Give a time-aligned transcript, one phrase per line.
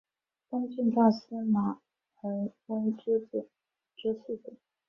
[0.49, 1.79] 东晋大司马
[2.15, 3.45] 桓温之四
[4.33, 4.57] 子。